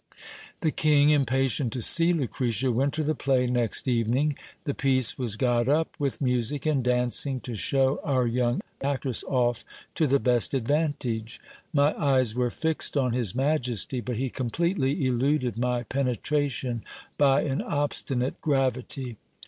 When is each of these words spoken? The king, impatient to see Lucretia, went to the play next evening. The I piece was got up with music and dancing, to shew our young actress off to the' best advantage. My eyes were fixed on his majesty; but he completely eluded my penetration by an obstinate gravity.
The 0.61 0.71
king, 0.71 1.11
impatient 1.11 1.71
to 1.73 1.81
see 1.83 2.11
Lucretia, 2.11 2.71
went 2.71 2.95
to 2.95 3.03
the 3.03 3.13
play 3.13 3.45
next 3.45 3.87
evening. 3.87 4.35
The 4.63 4.71
I 4.71 4.73
piece 4.73 5.15
was 5.15 5.35
got 5.35 5.67
up 5.67 5.89
with 5.99 6.19
music 6.19 6.65
and 6.65 6.83
dancing, 6.83 7.39
to 7.41 7.53
shew 7.53 7.99
our 8.03 8.25
young 8.25 8.61
actress 8.81 9.23
off 9.27 9.63
to 9.93 10.07
the' 10.07 10.17
best 10.29 10.55
advantage. 10.55 11.39
My 11.71 11.95
eyes 12.03 12.33
were 12.33 12.49
fixed 12.49 12.97
on 12.97 13.13
his 13.13 13.35
majesty; 13.35 14.01
but 14.01 14.17
he 14.17 14.31
completely 14.31 15.05
eluded 15.05 15.55
my 15.55 15.83
penetration 15.83 16.83
by 17.19 17.43
an 17.43 17.61
obstinate 17.61 18.41
gravity. 18.41 19.17